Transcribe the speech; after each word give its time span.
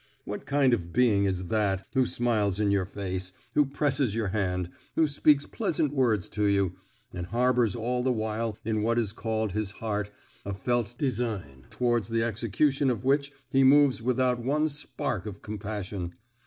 What 0.25 0.47
kind 0.47 0.73
of 0.73 0.91
being 0.91 1.25
is 1.25 1.45
that 1.49 1.85
who 1.93 2.07
smiles 2.07 2.59
in 2.59 2.71
your 2.71 2.87
face, 2.87 3.33
who 3.53 3.67
presses 3.67 4.15
your 4.15 4.29
hand, 4.29 4.71
who 4.95 5.05
speaks 5.05 5.45
pleasant 5.45 5.93
words 5.93 6.27
to 6.29 6.45
you, 6.45 6.75
and 7.13 7.27
harbours 7.27 7.75
all 7.75 8.01
the 8.01 8.11
while 8.11 8.57
in 8.65 8.81
what 8.81 8.97
is 8.97 9.13
called 9.13 9.51
his 9.51 9.73
heart 9.73 10.09
a 10.43 10.55
fell 10.55 10.87
design 10.97 11.65
towards 11.69 12.09
the 12.09 12.23
execution 12.23 12.89
of 12.89 13.05
which 13.05 13.31
he 13.51 13.63
moves 13.63 14.01
without 14.01 14.39
one 14.39 14.69
spark 14.69 15.27
of 15.27 15.43
compassion? 15.43 16.15